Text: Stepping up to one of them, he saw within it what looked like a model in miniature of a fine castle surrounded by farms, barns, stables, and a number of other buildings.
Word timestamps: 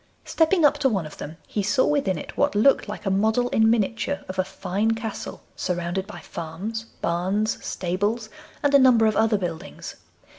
Stepping 0.25 0.65
up 0.65 0.79
to 0.79 0.89
one 0.89 1.05
of 1.05 1.19
them, 1.19 1.37
he 1.45 1.61
saw 1.61 1.85
within 1.85 2.17
it 2.17 2.35
what 2.35 2.55
looked 2.55 2.87
like 2.89 3.05
a 3.05 3.11
model 3.11 3.49
in 3.49 3.69
miniature 3.69 4.25
of 4.27 4.39
a 4.39 4.43
fine 4.43 4.95
castle 4.95 5.43
surrounded 5.55 6.07
by 6.07 6.19
farms, 6.21 6.85
barns, 7.03 7.63
stables, 7.63 8.27
and 8.63 8.73
a 8.73 8.79
number 8.79 9.05
of 9.05 9.15
other 9.15 9.37
buildings. 9.37 9.97